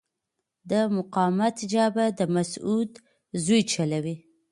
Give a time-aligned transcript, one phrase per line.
[0.69, 2.91] د مقاومت جبهه د مسعود
[3.43, 4.15] ژوی چلوي.